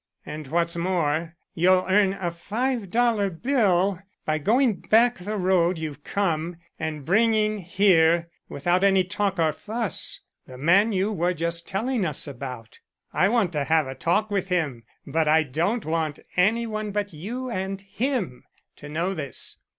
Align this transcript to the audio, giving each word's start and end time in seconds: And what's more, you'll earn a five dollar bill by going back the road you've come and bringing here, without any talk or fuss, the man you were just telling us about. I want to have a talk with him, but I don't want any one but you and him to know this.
And 0.25 0.47
what's 0.47 0.75
more, 0.75 1.35
you'll 1.53 1.85
earn 1.87 2.13
a 2.13 2.31
five 2.31 2.89
dollar 2.89 3.29
bill 3.29 3.99
by 4.25 4.39
going 4.39 4.79
back 4.79 5.19
the 5.19 5.37
road 5.37 5.77
you've 5.77 6.03
come 6.03 6.57
and 6.79 7.05
bringing 7.05 7.59
here, 7.59 8.27
without 8.49 8.83
any 8.83 9.03
talk 9.03 9.37
or 9.37 9.53
fuss, 9.53 10.21
the 10.47 10.57
man 10.57 10.91
you 10.91 11.11
were 11.11 11.35
just 11.35 11.67
telling 11.67 12.03
us 12.03 12.27
about. 12.27 12.79
I 13.13 13.29
want 13.29 13.51
to 13.51 13.65
have 13.65 13.85
a 13.85 13.93
talk 13.93 14.31
with 14.31 14.47
him, 14.47 14.81
but 15.05 15.27
I 15.27 15.43
don't 15.43 15.85
want 15.85 16.17
any 16.35 16.65
one 16.65 16.89
but 16.89 17.13
you 17.13 17.51
and 17.51 17.79
him 17.79 18.45
to 18.77 18.89
know 18.89 19.13
this. 19.13 19.59